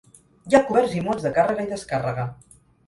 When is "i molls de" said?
1.01-1.33